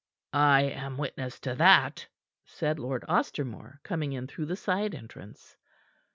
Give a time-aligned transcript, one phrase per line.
[0.33, 2.07] "I am witness to that,"
[2.47, 5.55] said Lord Ostermore, coming in through the side entrance.